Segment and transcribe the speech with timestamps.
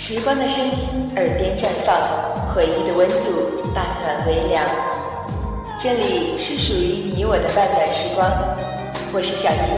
[0.00, 1.92] 时光的声音，耳边绽放；
[2.54, 4.64] 回忆的温度，半暖微凉。
[5.76, 8.30] 这里是属于你我的半暖时光，
[9.12, 9.74] 我是小新，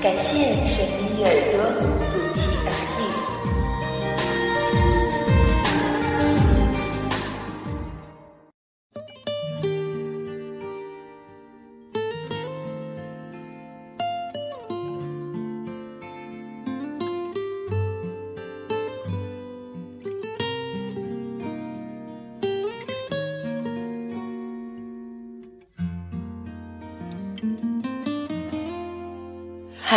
[0.00, 2.05] 感谢神秘的耳朵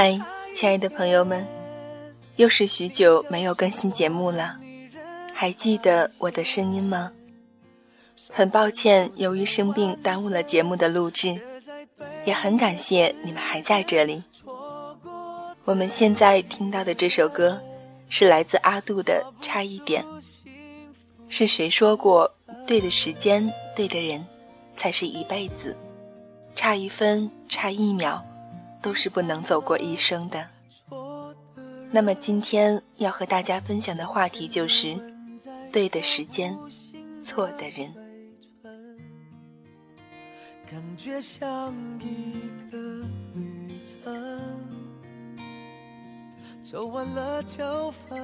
[0.02, 0.18] 嗨，
[0.56, 1.46] 亲爱的朋友们，
[2.38, 4.58] 又是许久没有更新节目了，
[5.34, 7.12] 还记得我的声音吗？
[8.30, 11.38] 很抱歉，由于生病耽误了节目的录制，
[12.24, 14.24] 也很感谢你们还在这里。
[15.66, 17.62] 我们现在听到的这首歌，
[18.08, 20.02] 是来自阿杜的《差一点》。
[21.28, 22.34] 是谁说过，
[22.66, 24.26] 对的时间，对的人，
[24.78, 25.76] 才是一辈子？
[26.56, 28.26] 差一分，差一秒。
[28.82, 30.48] 都是不能走过一生的。
[31.92, 34.96] 那么今天要和大家分享的话题就是：
[35.72, 36.56] 对的时间，
[37.24, 37.92] 错的人。
[40.70, 42.78] 感觉像一个
[43.34, 44.14] 旅程，
[46.62, 48.22] 走完了就分，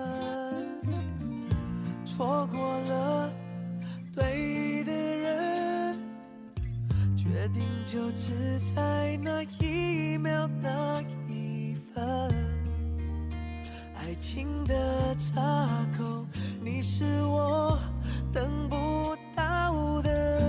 [2.06, 3.32] 错过了
[4.14, 5.25] 对的人，
[7.26, 12.32] 决定就只在那一秒那一分，
[13.96, 16.24] 爱情的岔口，
[16.62, 17.80] 你是我
[18.32, 20.40] 等不到的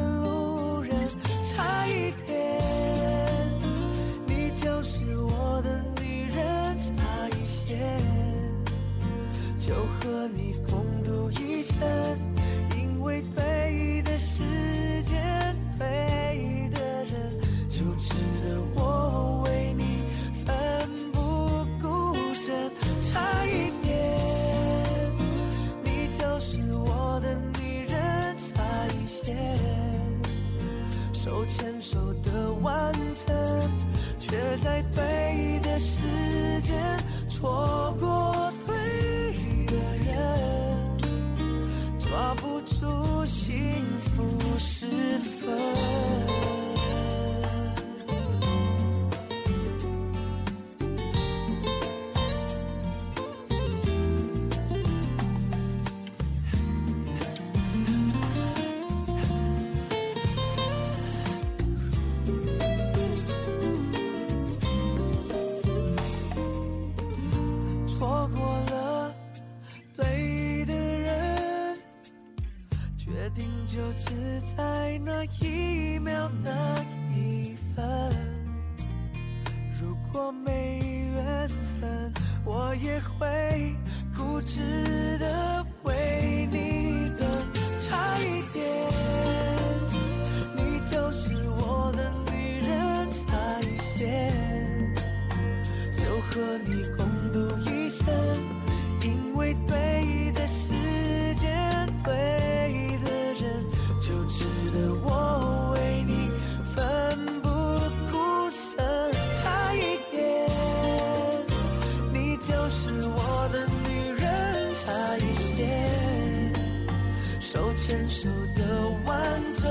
[117.56, 119.65] 手牵手的完整，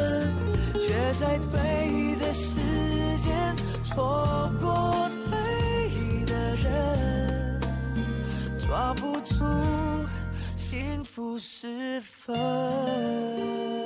[0.74, 2.56] 却在对的时
[3.24, 7.60] 间错过对的人，
[8.58, 9.36] 抓不住
[10.56, 13.85] 幸福时分。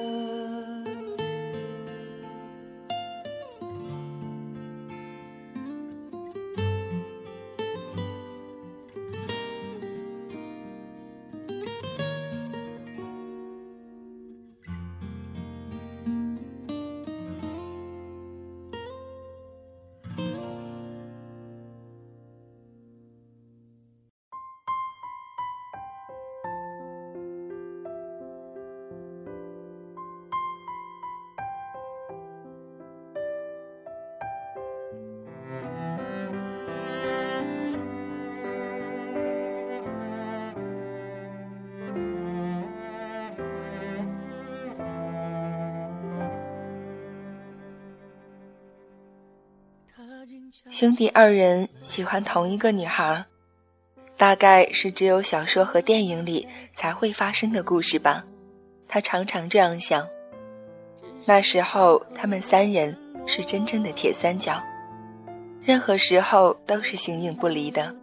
[50.68, 53.26] 兄弟二人喜欢同一个女孩，
[54.18, 58.24] 大概是只有小说和电影里才会发生的故事吧。
[58.88, 60.06] 他常常这样想。
[61.26, 62.96] 那时候他们三人
[63.26, 64.62] 是真正的铁三角，
[65.64, 67.96] 任何时候都是形影不离的。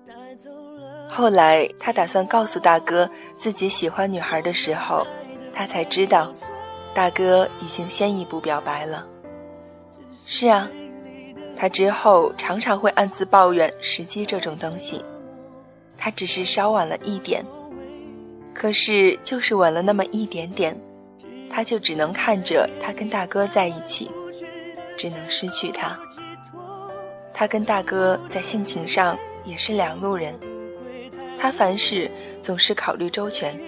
[1.09, 3.09] 后来他打算告诉大哥
[3.39, 5.07] 自己喜欢女孩的时候，
[5.53, 6.35] 他才知道，
[6.93, 9.07] 大哥已经先一步表白了。
[10.27, 10.69] 是啊，
[11.57, 15.05] 他之后常常会暗自抱怨时机这种东西。
[15.97, 17.45] 他只是稍晚了一点，
[18.53, 20.79] 可是就是晚了那么一点点，
[21.49, 24.11] 他就只能看着他跟大哥在一起，
[24.97, 25.99] 只能失去他。
[27.33, 30.39] 他跟大哥在性情上也是两路人，
[31.39, 32.11] 他凡事
[32.43, 33.59] 总是考虑周全，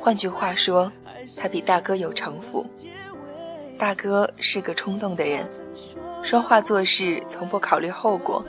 [0.00, 0.90] 换句话说，
[1.36, 2.66] 他比大哥有城府。
[3.78, 5.48] 大哥是个冲动的人，
[6.22, 8.44] 说话做事从不考虑后果。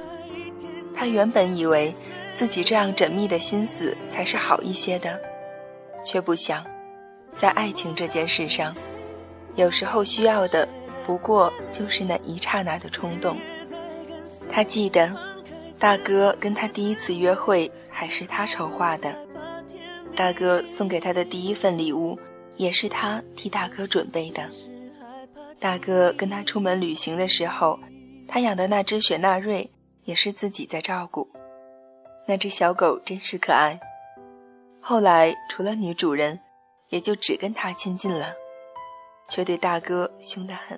[0.94, 1.94] 他原本以为。
[2.36, 5.22] 自己这样缜密的心思才是好一些的，
[6.04, 6.66] 却不想，
[7.38, 8.76] 在爱情这件事上，
[9.54, 10.68] 有时候需要的
[11.06, 13.38] 不过就是那一刹那的冲动。
[14.52, 15.16] 他记得，
[15.78, 19.16] 大哥跟他第一次约会还是他筹划的，
[20.16, 22.18] 大哥送给他的第一份礼物
[22.58, 24.42] 也是他替大哥准备的。
[25.64, 27.80] 大哥跟他出门旅行的时候，
[28.28, 29.72] 他养的那只雪纳瑞
[30.04, 31.26] 也是自己在照顾。
[32.28, 33.80] 那只小狗真是可爱。
[34.82, 36.38] 后来除了女主人，
[36.90, 38.34] 也就只跟他亲近了，
[39.30, 40.78] 却对大哥凶得很。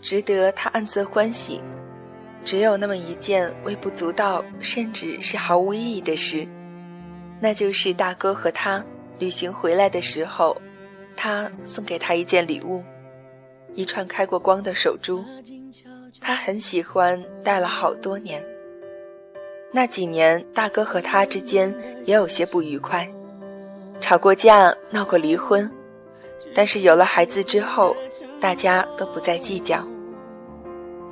[0.00, 1.60] 值得他暗自欢喜，
[2.42, 6.46] 只有那么一件微不足道，甚至是毫无意义的事，
[7.42, 8.82] 那就是大哥和他
[9.18, 10.56] 旅行回来的时候，
[11.14, 12.82] 他送给他一件礼物，
[13.74, 15.24] 一串开过光的手珠，
[16.20, 18.44] 他很喜欢，戴了好多年。
[19.70, 21.74] 那几年，大哥和他之间
[22.04, 23.08] 也有些不愉快，
[24.00, 25.70] 吵过架，闹过离婚。
[26.54, 27.94] 但是有了孩子之后，
[28.40, 29.86] 大家都不再计较。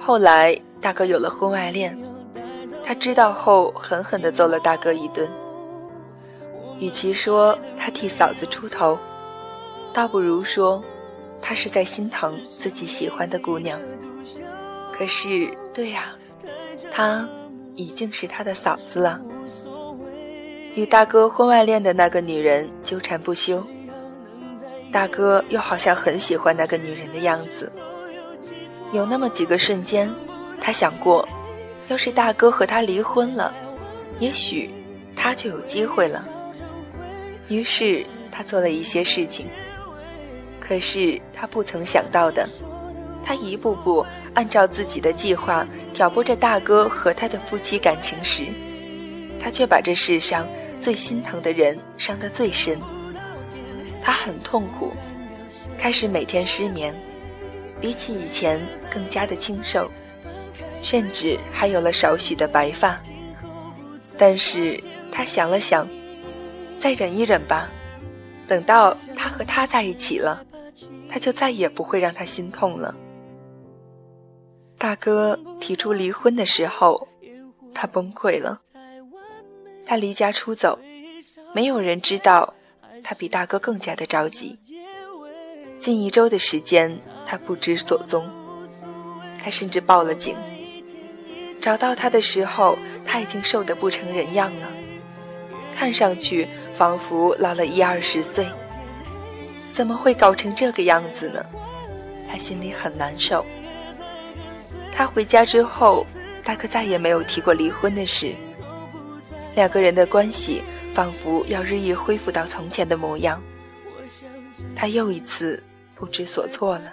[0.00, 1.96] 后来，大哥有了婚外恋，
[2.82, 5.30] 他知道后狠狠地揍了大哥一顿。
[6.78, 8.98] 与其说他替嫂子出头，
[9.92, 10.82] 倒不如说
[11.40, 13.80] 他是在心疼自己喜欢的姑娘。
[14.92, 16.16] 可是，对呀，
[16.90, 17.28] 她。
[17.78, 19.20] 已经是他的嫂子了。
[20.76, 23.62] 与大哥婚外恋的那个女人纠缠不休，
[24.90, 27.70] 大哥又好像很喜欢那个女人的样子。
[28.92, 30.10] 有那么几个瞬间，
[30.58, 31.28] 他想过，
[31.88, 33.54] 要是大哥和他离婚了，
[34.20, 34.70] 也许
[35.14, 36.26] 他就有机会了。
[37.48, 39.46] 于是他做了一些事情，
[40.66, 42.48] 可是他不曾想到的。
[43.24, 44.04] 他一步步
[44.34, 48.46] 按照自己的计划挑拨着大哥和他的夫妻感情时，
[49.40, 50.46] 他却把这世上
[50.80, 52.80] 最心疼的人伤得最深。
[54.02, 54.92] 他很痛苦，
[55.76, 56.94] 开始每天失眠，
[57.80, 59.90] 比起以前更加的清瘦，
[60.82, 63.00] 甚至还有了少许的白发。
[64.16, 64.80] 但是
[65.10, 65.88] 他想了想，
[66.78, 67.72] 再忍一忍吧，
[68.46, 70.45] 等到他和他在一起了，
[71.16, 72.94] 他就再也不会让他心痛了。
[74.76, 77.08] 大哥提出离婚的时候，
[77.72, 78.60] 他崩溃了。
[79.86, 80.78] 他离家出走，
[81.54, 82.52] 没有人知道，
[83.02, 84.58] 他比大哥更加的着急。
[85.80, 88.30] 近一周的时间，他不知所踪。
[89.42, 90.36] 他甚至报了警。
[91.58, 92.76] 找到他的时候，
[93.06, 94.68] 他已经瘦得不成人样了，
[95.74, 98.46] 看上去仿佛老了一二十岁。
[99.76, 101.44] 怎么会搞成这个样子呢？
[102.26, 103.44] 他心里很难受。
[104.90, 106.06] 他回家之后，
[106.42, 108.34] 大哥再也没有提过离婚的事。
[109.54, 110.62] 两个人的关系
[110.94, 113.38] 仿佛要日益恢复到从前的模样。
[114.74, 115.62] 他又一次
[115.94, 116.90] 不知所措了。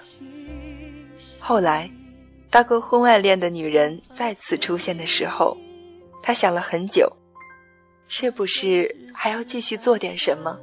[1.39, 1.89] 后来，
[2.49, 5.55] 大哥婚外恋的女人再次出现的时候，
[6.21, 7.09] 他想了很久，
[8.09, 10.59] 是不是还要继续做点什么？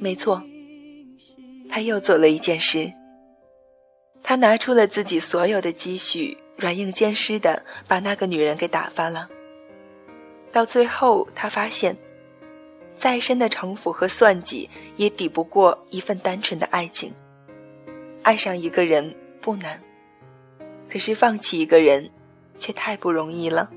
[0.00, 0.40] 没错，
[1.74, 2.92] 他又做了一件事。
[4.22, 9.28] 他拿出了自己所有的积蓄，软硬兼施的把那个女人给打发了。
[10.52, 11.96] 到最后，他发现，
[12.96, 17.12] 再深的城府和算计也抵不过一份单纯的爱情。
[18.22, 19.82] 爱上一个人不难，
[20.88, 22.08] 可是放弃一个人，
[22.56, 23.68] 却太不容易了。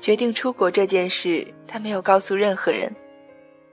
[0.00, 2.92] 决定出国这件事，他没有告诉任何人，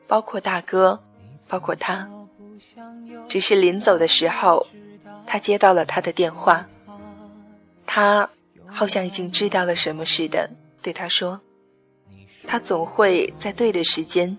[0.05, 1.03] 包括大哥，
[1.49, 2.07] 包括他，
[3.33, 4.67] 只是临走的时候。
[5.25, 6.67] 他接到了他的电话，
[7.87, 8.29] 他
[8.67, 10.51] 好像已经知道了什么似的，
[10.83, 11.41] 对他说
[12.45, 14.37] ：“他总会在对的时间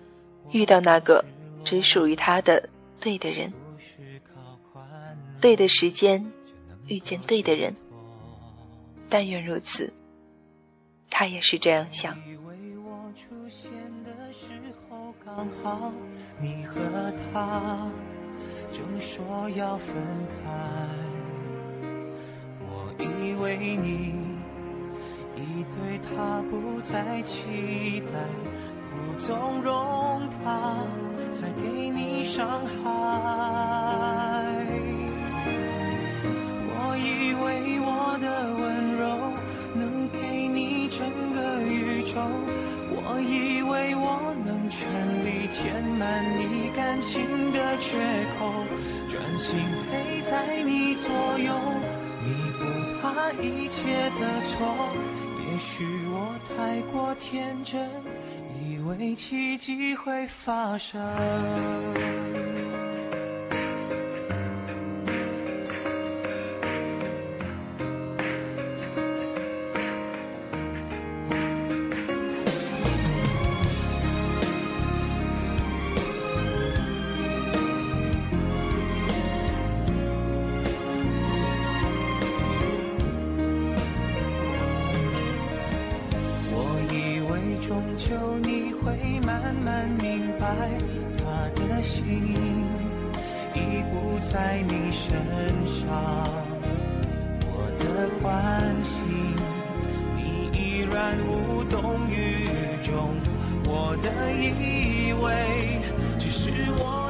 [0.51, 1.25] 遇到那个
[1.65, 2.69] 只属于他的
[3.01, 3.51] 对的人。
[5.41, 6.25] 对的时间
[6.87, 7.75] 遇见对的人，
[9.09, 9.91] 但愿如此。
[11.09, 12.17] 他也是这样想。
[15.25, 15.91] 刚好
[16.39, 16.79] 你和
[17.33, 17.91] 他
[18.99, 19.95] 说要分
[20.29, 20.35] 开，
[22.61, 24.15] 我以为你
[25.35, 28.13] 已对他不再期待，
[28.91, 30.85] 不纵容他
[31.31, 33.94] 再给你伤害。
[44.77, 44.85] 全
[45.23, 47.97] 力填满你感情的缺
[48.37, 48.51] 口，
[49.09, 49.57] 专心
[49.89, 51.53] 陪在你左右，
[52.25, 54.89] 你不怕一切的错。
[55.47, 57.89] 也许我太过天真，
[58.61, 61.01] 以为奇迹会发生。
[87.67, 90.69] 终究你会慢慢明白
[91.17, 92.05] 他的心
[93.55, 95.09] 已不在你身
[95.65, 95.89] 上
[97.41, 99.35] 我的关心
[100.15, 102.45] 你依然无动于
[102.83, 103.15] 衷
[103.65, 105.79] 我的以为
[106.19, 107.04] 只是我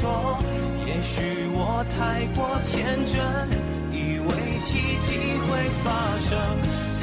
[0.00, 0.38] 错。
[0.86, 3.20] 也许我太过天真，
[3.92, 4.30] 以为
[4.60, 5.08] 奇迹
[5.44, 5.86] 会发
[6.18, 6.28] 生。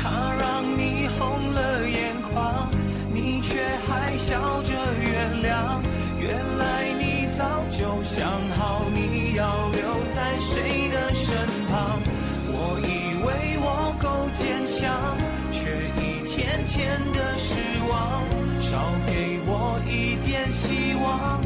[0.02, 2.70] 他让你红了眼眶，
[3.12, 5.80] 你却还笑着原谅。
[6.20, 8.28] 原来你早就想
[8.58, 9.82] 好你要留
[10.14, 11.36] 在谁的身
[11.70, 12.02] 旁。
[12.50, 15.16] 我以为我够坚强，
[15.52, 15.62] 却
[16.02, 17.54] 一天天的失
[17.90, 18.26] 望。
[18.60, 21.40] 少给我一点希望，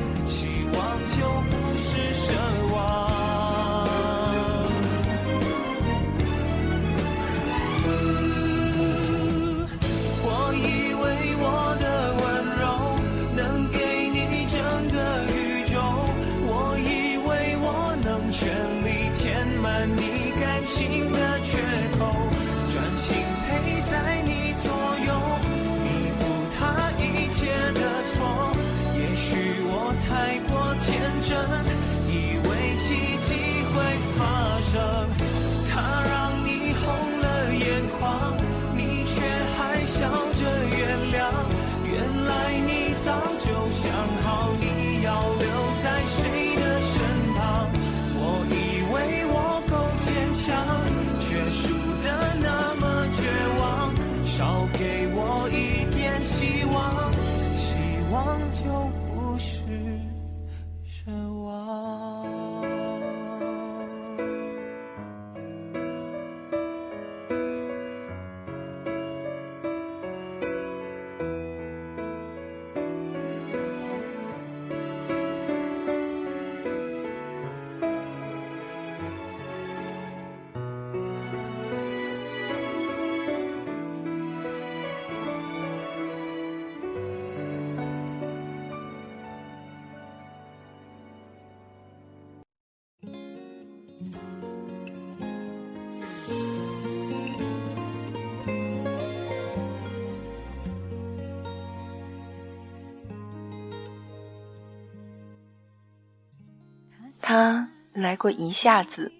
[107.22, 109.12] 他来过一下子，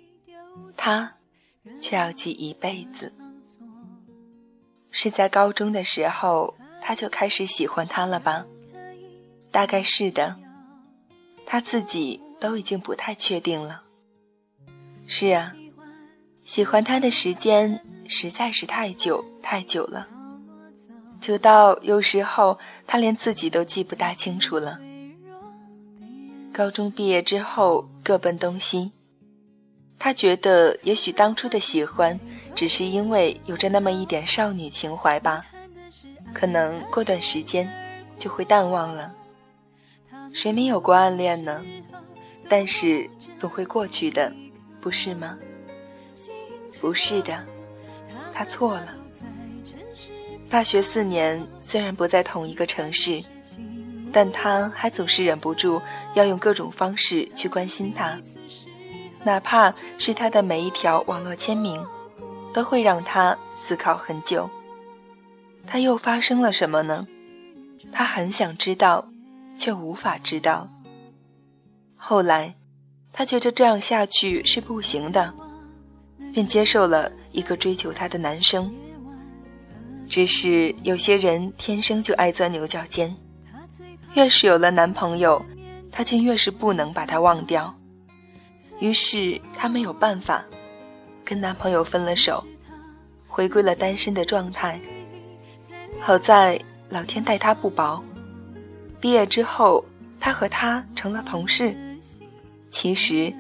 [0.76, 1.14] 他
[1.80, 3.14] 却要记一辈子。
[4.90, 8.46] 是在高中的时候，他就开始喜欢他了吧？
[9.52, 10.38] 大概是的，
[11.46, 13.84] 他自己都已经不太确定了。
[15.08, 15.54] 是啊，
[16.44, 20.08] 喜欢他的时间实在是太久太久了，
[21.20, 24.80] 久到有时候他连自己都记不大清楚了。
[26.54, 28.92] 高中毕业之后各奔东西，
[29.98, 32.20] 他觉得也许当初的喜欢，
[32.54, 35.46] 只是因为有着那么一点少女情怀吧，
[36.34, 37.72] 可能过段时间
[38.20, 39.14] 就会淡忘了。
[40.34, 41.64] 谁没有过暗恋呢？
[42.50, 44.34] 但是总会过去的，
[44.82, 45.40] 不是吗？
[46.82, 47.46] 不是的，
[48.34, 48.98] 他错了。
[50.50, 53.24] 大学四年虽然不在同一个城市，
[54.12, 55.82] 但他还总是忍不住
[56.14, 58.20] 要用各种方式去关心他。
[59.24, 61.86] 哪怕是他的每一条网络签名，
[62.54, 64.50] 都会让他思考很久。
[65.68, 67.08] 他又发生了什么呢？
[67.92, 69.08] 他很想知道，
[69.58, 70.68] 却无法知道。
[71.96, 72.56] 后来，
[73.14, 75.34] 他觉得这样下去是不行的，
[76.34, 78.74] 便接受了一个追求他的男生。
[80.10, 83.16] 只是有些人天生就爱钻牛角尖，
[84.14, 85.44] 越是有了男朋友，
[85.92, 87.74] 她竟越是不能把他忘掉。
[88.80, 90.44] 于是她没有办法，
[91.24, 92.46] 跟男朋友分了手，
[93.28, 94.80] 回归了单身的状态。
[96.00, 98.04] 好在老天待她不薄，
[99.00, 99.84] 毕业之后，
[100.20, 101.76] 她和他成了同事，
[102.70, 103.34] 其实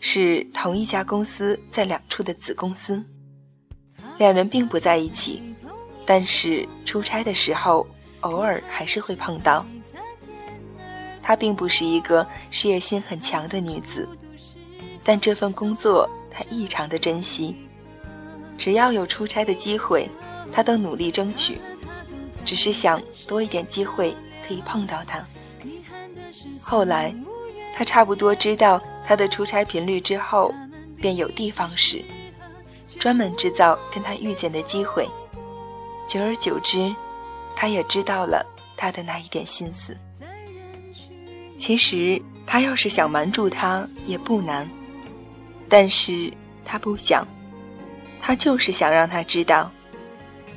[0.00, 3.02] 是同一家公司在两处的子公司。
[4.18, 5.42] 两人并不在一起，
[6.04, 7.86] 但是出差的时候
[8.20, 9.64] 偶尔还是会碰到。
[11.28, 14.08] 她并不是一个事业心很强的女子。
[15.04, 17.54] 但这份工作她异常的珍惜，
[18.56, 20.08] 只要有出差的机会，
[20.50, 21.60] 她都努力争取，
[22.46, 24.16] 只是想多一点机会
[24.46, 25.22] 可以碰到他。
[26.62, 27.14] 后来，
[27.76, 30.54] 他差不多知道他的出差频率之后，
[30.96, 32.02] 便有的放矢，
[32.98, 35.06] 专门制造跟他遇见的机会。
[36.06, 36.90] 久而久之，
[37.54, 38.42] 他也知道了
[38.78, 39.94] 他的那一点心思。
[41.58, 44.66] 其实他要是想瞒住他，也不难。
[45.68, 46.32] 但是
[46.64, 47.26] 他不想，
[48.22, 49.70] 他就是想让他知道，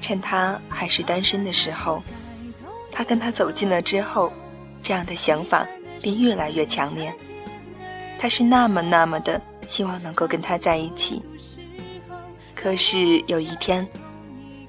[0.02, 2.02] 趁他还是单身的时候，
[2.91, 4.32] 他跟他走近了之后，
[4.82, 5.67] 这样的想法
[6.02, 7.13] 便越来越强烈。
[8.17, 11.21] 他是那么那么的希望能够跟他在一起。
[12.56, 13.86] 可是有一天，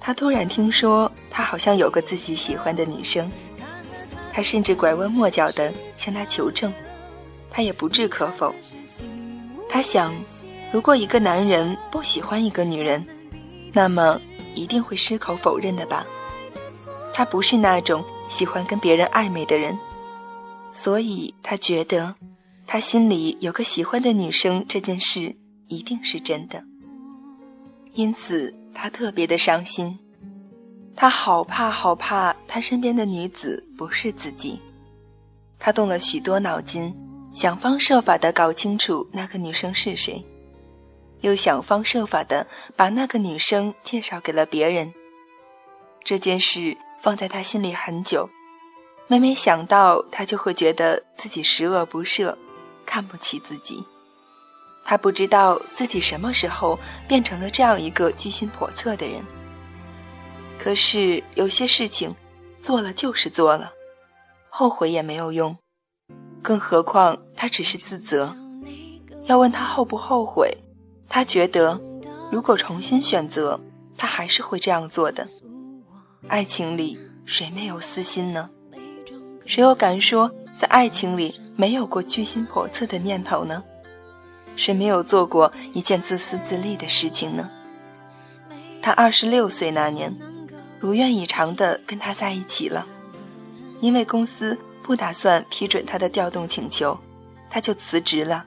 [0.00, 3.30] 他突然听说他好像有个自己喜欢的女生，
[4.32, 6.72] 他甚至拐弯抹角的向他求证，
[7.50, 8.52] 他也不置可否。
[9.68, 10.14] 他想，
[10.72, 13.06] 如果一个男人不喜欢一个女人，
[13.72, 14.20] 那么
[14.54, 16.06] 一定会矢口否认的吧？
[17.14, 19.78] 他不是那种喜欢跟别人暧昧的人，
[20.72, 22.14] 所以他觉得，
[22.66, 25.36] 他心里有个喜欢的女生这件事
[25.68, 26.64] 一定是真的。
[27.92, 29.98] 因此，他特别的伤心，
[30.94, 34.61] 他好怕好怕他身边的女子不是自己，
[35.59, 36.94] 他动了许多脑筋。
[37.33, 40.22] 想方设法的搞清楚那个女生是谁，
[41.22, 44.92] 又想方设法的把那个女生介绍给了别人。
[46.05, 48.28] 这件事放在他心里很久，
[49.09, 52.37] 每每想到，他就会觉得自己十恶不赦，
[52.85, 53.83] 看不起自己。
[54.85, 56.78] 他不知道自己什么时候
[57.09, 59.24] 变成了这样一个居心叵测的人。
[60.62, 62.14] 可是有些事情，
[62.61, 63.72] 做了就是做了，
[64.48, 65.57] 后悔也没有用。
[66.40, 68.33] 更何况他只是自责，
[69.25, 70.57] 要问他后不后悔，
[71.09, 71.81] 他觉得
[72.31, 73.59] 如果重新选择，
[73.98, 75.27] 他还是会这样做的。
[76.29, 76.96] 爱情里
[77.27, 78.48] 谁没有私心呢？
[79.44, 83.64] 谁又敢说在爱情里没有过居心叵测的念头呢？
[84.55, 87.51] 谁没有做过一件自私自利的事情呢？
[88.81, 90.16] 他二十六岁那年，
[90.82, 92.84] 如愿以偿的跟他在一起了，
[93.80, 94.58] 因为公司。
[94.84, 96.98] 不打算批准他的调动请求，
[97.48, 98.44] 他就辞职了，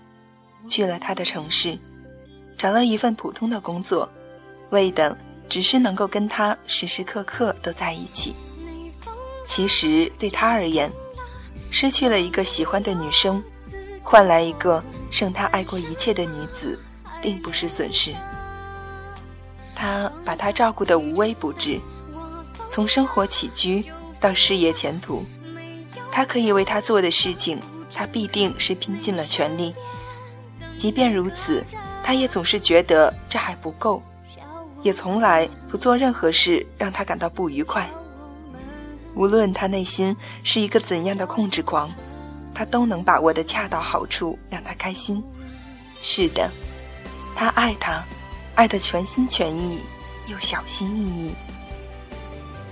[0.67, 1.79] 去了他的城市，
[2.57, 4.07] 找了一份普通的工作，
[4.71, 5.17] 为的
[5.47, 8.35] 只是能够跟他时时刻刻都在一起。
[9.45, 10.91] 其实对他而言，
[11.71, 13.41] 失去了一个喜欢的女生，
[14.03, 16.77] 换来一个胜他爱过一切的女子，
[17.21, 18.13] 并不是损失。
[19.73, 21.79] 他把她照顾得无微不至，
[22.75, 25.23] 从生活起居到事业前途。
[26.11, 27.57] 他可以为他做的事情，
[27.93, 29.73] 他必定是拼尽了全力。
[30.75, 31.65] 即便如此，
[32.03, 34.03] 他也总是觉得这还不够，
[34.81, 37.89] 也从来不做任何事让他感到不愉快。
[39.13, 41.89] 无论他内心是一个怎样的控制狂，
[42.53, 45.23] 他都能把握的恰到好处，让他开心。
[46.01, 46.51] 是的，
[47.37, 48.03] 他爱他，
[48.55, 49.79] 爱得全心全意，
[50.27, 51.31] 又小心翼翼。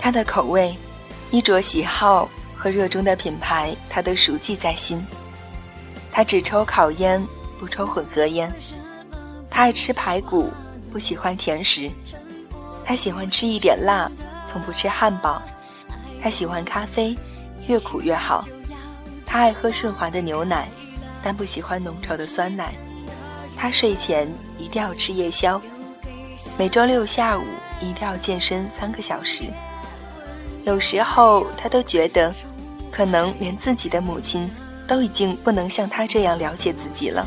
[0.04, 0.76] 他的口味、
[1.30, 2.28] 衣着喜好。
[2.54, 5.06] 和热衷的品牌，他都熟记在心。
[6.10, 7.22] 他只抽烤烟，
[7.58, 8.50] 不抽混合烟。
[9.50, 10.50] 他爱吃排骨，
[10.90, 11.90] 不喜欢甜食。
[12.84, 14.10] 他喜欢吃一点辣，
[14.46, 15.42] 从不吃汉堡。
[16.22, 17.16] 他喜欢咖啡，
[17.66, 18.46] 越苦越好。
[19.26, 20.68] 他爱喝顺滑的牛奶，
[21.22, 22.74] 但不喜欢浓稠的酸奶。
[23.56, 24.26] 他睡前
[24.58, 25.60] 一定要吃夜宵，
[26.58, 27.44] 每周六下午
[27.80, 29.44] 一定要健身三个小时。
[30.64, 32.34] 有时候他都觉得，
[32.90, 34.50] 可能连自己的母亲
[34.86, 37.26] 都已经不能像他这样了解自己了，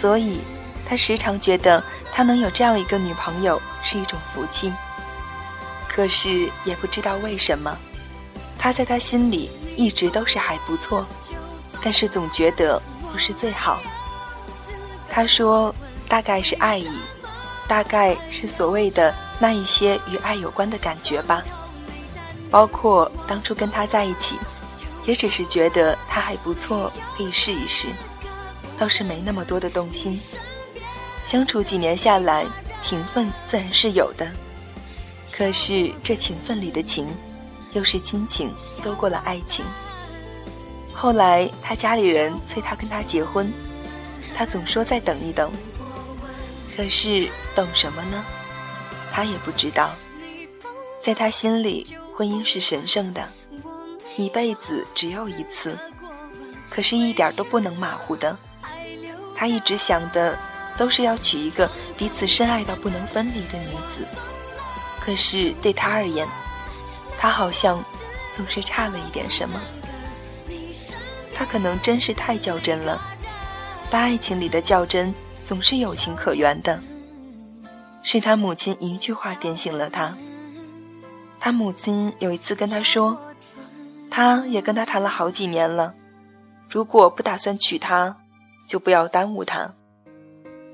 [0.00, 0.40] 所以。
[0.88, 4.72] 他时常觉得他能有这样一个女朋友是一种福气，
[5.88, 7.76] 可是也不知道为什么，
[8.56, 11.04] 他在他心里一直都是还不错，
[11.82, 13.80] 但是总觉得不是最好。
[15.08, 15.74] 他说，
[16.06, 16.86] 大概是爱意，
[17.66, 21.42] 大概是所谓的那一些与爱有关的感觉吧，
[22.50, 24.38] 包括当初跟他在一起，
[25.04, 27.88] 也只是觉得他还不错，可以试一试，
[28.78, 30.20] 倒是没那么多的动心。
[31.24, 32.46] 相处几年下来，
[32.80, 34.30] 情分自然是有的，
[35.32, 37.08] 可是这情分里的情，
[37.72, 39.64] 又是亲情多过了爱情。
[40.94, 43.52] 后来他家里人催他跟他结婚，
[44.34, 45.50] 他总说再等一等。
[46.76, 48.24] 可是等什么呢？
[49.12, 49.90] 他也不知道。
[51.00, 53.28] 在他心里，婚姻是神圣的，
[54.16, 55.78] 一辈子只有一次，
[56.70, 58.36] 可是一点都不能马虎的。
[59.34, 60.38] 他一直想的。
[60.78, 64.06] 都是要娶一个彼此深爱到不能分离的女子，
[65.00, 66.28] 可是对他而言，
[67.16, 67.82] 他好像
[68.34, 69.58] 总是差了一点什么。
[71.32, 73.00] 他可能真是太较真了，
[73.88, 75.14] 但爱情里的较真
[75.46, 76.78] 总是有情可原的。
[78.02, 80.14] 是他母亲一句话点醒了他。
[81.38, 83.16] 他母亲有一次跟他说，
[84.10, 85.94] 他也跟他谈了好几年了，
[86.68, 88.16] 如果不打算娶她，
[88.66, 89.74] 就不要耽误她。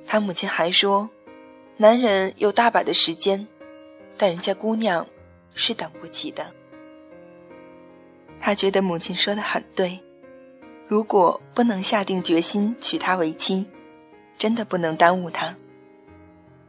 [0.07, 1.09] 他母亲还说
[1.77, 3.47] ：“男人有大把的时间，
[4.17, 5.07] 但人家姑娘
[5.55, 6.47] 是等不起的。”
[8.41, 10.01] 他觉得母亲说的很对，
[10.89, 13.67] 如果不能下定决心娶她为妻，
[14.39, 15.55] 真的不能耽误她。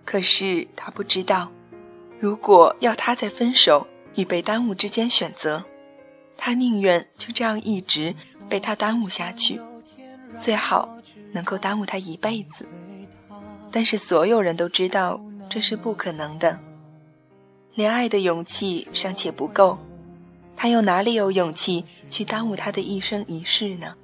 [0.06, 1.50] 可是他不知道，
[2.24, 5.62] 如果要他在分手与被耽误之间选择，
[6.38, 8.16] 他宁愿就这样一直
[8.48, 9.60] 被他耽误下去，
[10.40, 10.88] 最好
[11.34, 12.66] 能够耽误他一辈子。
[13.70, 16.58] 但是所有人都知道这是不可能的，
[17.76, 19.78] 连爱的勇气尚且不够，
[20.56, 23.96] 他又哪里有勇气去耽误他的一生一世呢？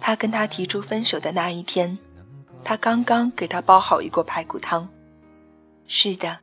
[0.00, 1.96] 他跟他提出分手的那一天，
[2.64, 4.88] 他刚刚给他煲好一锅排骨汤。
[5.86, 6.40] 是的，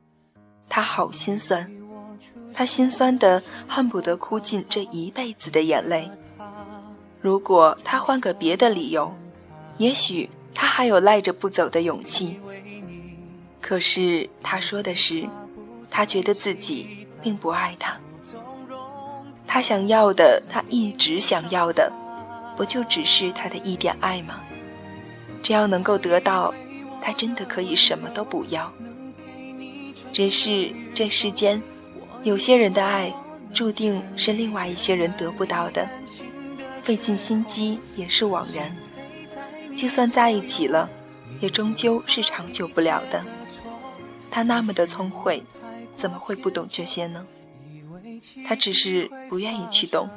[0.70, 1.72] 他好心酸，
[2.54, 6.10] 他心酸的恨不得哭尽这一辈子的眼泪。
[7.22, 9.14] 如果他换个别的理由，
[9.78, 10.30] 也许。
[10.60, 12.40] 他还有赖着不走的勇气，
[13.62, 15.30] 可是他说的是，
[15.88, 17.96] 他觉得自己并不爱他。
[19.46, 21.94] 他想要的，他一直想要的，
[22.56, 24.40] 不就只是他的一点爱吗？
[25.44, 26.52] 只要能够得到，
[27.04, 28.74] 他真的可以什么都不要。
[30.12, 31.62] 只是这世间，
[32.24, 33.14] 有些人的爱，
[33.54, 35.88] 注定是另外一些人得不到的，
[36.82, 38.76] 费尽心机也是枉然。
[39.76, 40.90] 就算在一起了，
[41.40, 43.24] 也终究是长久不了的。
[44.32, 45.44] 他那么的聪慧，
[45.96, 47.26] 怎么会不懂这些呢？
[48.46, 50.10] 他只是不愿意去懂，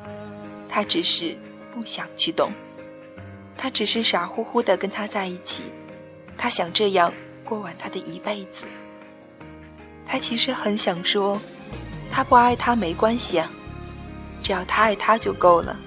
[0.69, 1.37] 他只是
[1.75, 2.51] 不想去懂，
[3.57, 5.65] 他只是傻乎乎的跟他在一起，
[6.39, 7.13] 他想这样
[7.45, 8.65] 过完他的一辈子。
[10.11, 11.41] 他其实很想说，
[12.11, 13.49] 他不爱他没关系啊，
[14.43, 15.79] 只要他爱他就够了。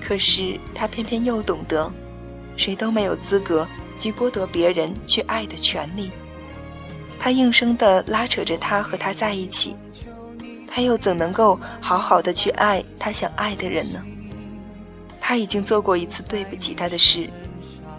[0.00, 1.90] 可是他偏偏又懂得。
[2.56, 3.66] 谁都没有资格
[3.98, 6.10] 去剥夺别人去爱的权利。
[7.18, 9.76] 他硬生的拉扯着他和他在一起，
[10.68, 14.00] 他又怎能够好好的去爱他想爱的人呢？
[15.20, 17.28] 他已经做过一次对不起他的事，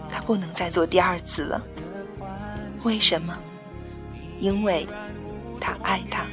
[0.09, 1.61] 他不能再做第二次了。
[2.83, 3.37] 为什么？
[4.41, 4.85] 因为，
[5.59, 6.25] 他爱他，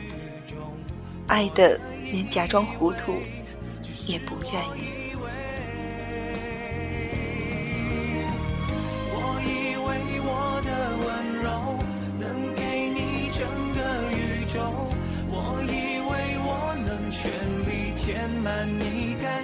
[1.27, 1.79] 爱的
[2.13, 3.21] 连假装糊涂
[4.07, 4.97] 也不愿意。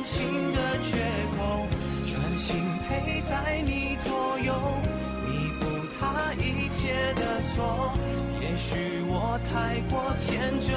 [0.04, 0.96] 情的缺
[1.38, 1.66] 口，
[2.06, 2.56] 专心
[2.88, 4.52] 陪在你左右，
[5.24, 5.64] 弥补
[5.98, 8.31] 他一切的错。
[8.62, 10.70] 也许我太过天真，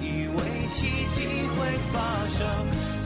[0.00, 1.96] 以为奇迹会发
[2.28, 2.46] 生。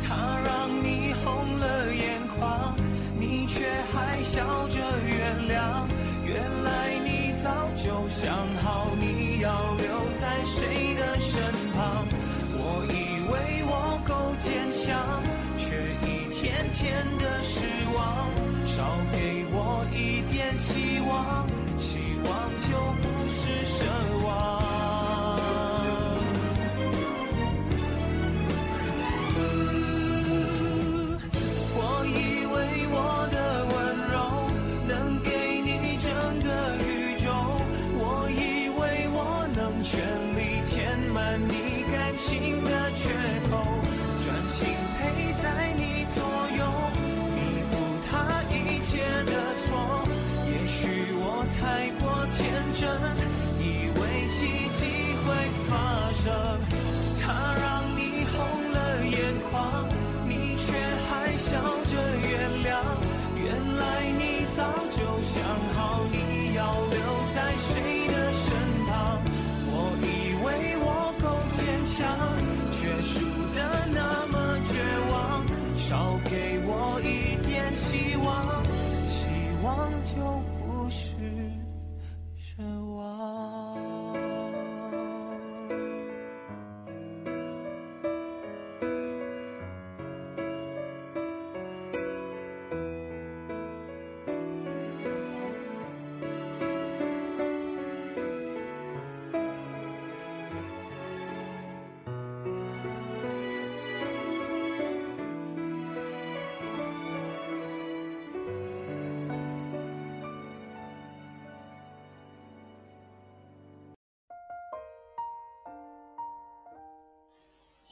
[0.03, 0.11] 他
[0.45, 2.75] 让你红了眼眶，
[3.17, 5.15] 你却还笑着原
[5.49, 5.87] 谅。
[6.27, 9.87] 原来你早就想好你要留
[10.21, 11.41] 在谁的身
[11.73, 12.05] 旁。
[12.53, 15.23] 我以为我够坚强，
[15.57, 17.61] 却一天天的失
[17.95, 18.29] 望。
[18.67, 21.47] 少给我一点希望，
[23.81, 24.10] 是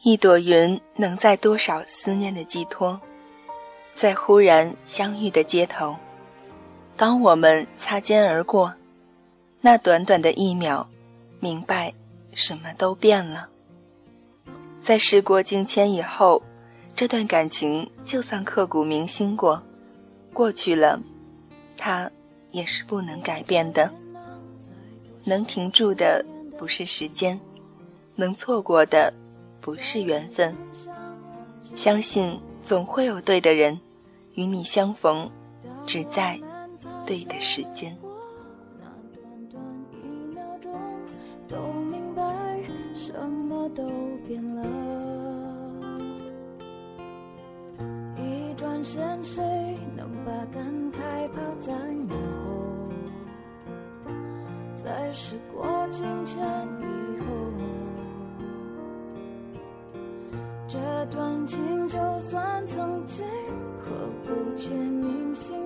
[0.08, 2.98] 一朵云能载多少思念的寄托，
[3.94, 5.94] 在忽然相遇的街头，
[6.96, 8.72] 当我们擦肩而过，
[9.60, 10.88] 那短短的一秒，
[11.40, 11.92] 明白
[12.32, 13.50] 什么都变了。
[14.82, 16.42] 在事过境迁以后，
[16.96, 19.62] 这段感情就算刻骨铭心过，
[20.32, 20.98] 过去了，
[21.76, 22.10] 它
[22.50, 23.92] 也是不能改变的。
[25.24, 26.24] 能停住的
[26.58, 27.38] 不是时间，
[28.16, 29.12] 能错过的。
[29.68, 30.56] 不是缘分，
[31.74, 33.78] 相信总会有对的人
[34.32, 35.30] 与你相逢，
[35.84, 36.40] 只在
[37.04, 37.94] 对的时间。
[41.46, 41.58] 都
[41.90, 42.24] 明白，
[42.94, 43.86] 什么都
[44.26, 44.64] 变了。
[48.16, 51.74] 一转身，谁能把感慨抛在
[52.06, 52.14] 脑
[54.06, 54.08] 后？
[54.82, 56.38] 在时过境迁
[60.68, 63.26] 这段情就算曾经
[63.78, 63.88] 刻
[64.22, 65.56] 骨且铭心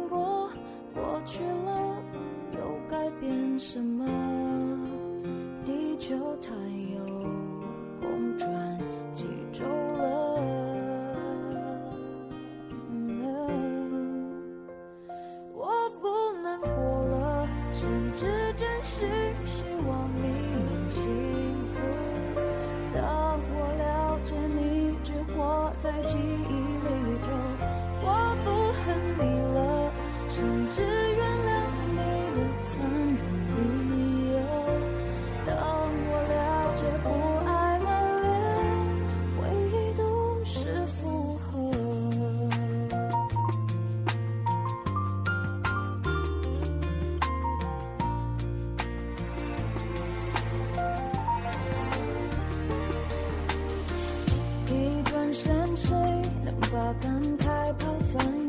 [57.78, 58.41] 泡，在